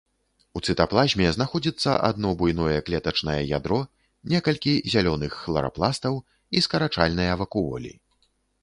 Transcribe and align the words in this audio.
У 0.59 0.61
цытаплазме 0.69 1.27
знаходзіцца 1.35 1.91
адно 2.09 2.31
буйное 2.39 2.79
клетачнае 2.87 3.37
ядро, 3.59 3.77
некалькі 4.35 4.73
зялёных 4.95 5.31
хларапластаў 5.45 6.13
і 6.55 6.69
скарачальныя 6.71 7.33
вакуолі. 7.47 7.97